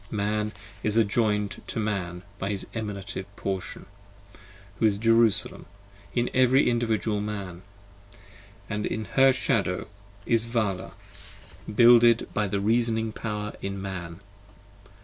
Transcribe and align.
Man 0.09 0.51
is 0.81 0.97
adjoin'd 0.97 1.61
to 1.67 1.79
Man 1.79 2.23
by 2.39 2.49
his 2.49 2.65
Emanative 2.73 3.27
portion, 3.35 3.85
Who 4.79 4.87
is 4.87 4.97
Jerusalem 4.97 5.67
in 6.15 6.27
every 6.33 6.67
individual 6.67 7.21
Man: 7.21 7.61
and 8.67 8.85
her 8.87 9.25
40 9.27 9.31
Shadow 9.33 9.87
is 10.25 10.45
Vala, 10.45 10.93
builded 11.75 12.27
by 12.33 12.47
the 12.47 12.59
Reasoning 12.59 13.11
power 13.11 13.53
in 13.61 13.79
Man. 13.79 14.21